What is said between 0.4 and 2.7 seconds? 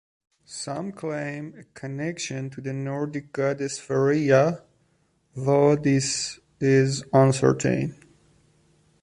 Some claim a connection to